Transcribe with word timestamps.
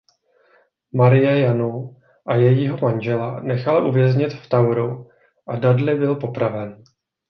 Marie 0.93 1.39
Janu 1.41 1.95
a 2.27 2.35
jejího 2.35 2.77
manžela 2.81 3.39
nechala 3.39 3.85
uvěznit 3.85 4.33
v 4.33 4.49
Toweru 4.49 5.07
a 5.47 5.55
Dudley 5.55 5.97
byl 5.99 6.15
popraven. 6.15 6.83